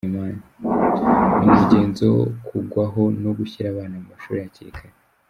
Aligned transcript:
Ni 1.41 1.45
umugenzo 1.49 2.03
wokugwaho 2.17 3.01
no 3.23 3.31
gushira 3.37 3.67
abana 3.69 3.95
mu 4.01 4.05
mashuli 4.11 4.39
hakiri 4.45 4.71
kare. 4.77 4.93